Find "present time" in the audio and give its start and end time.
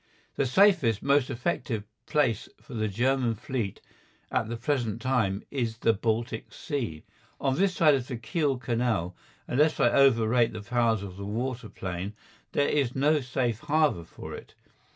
4.57-5.43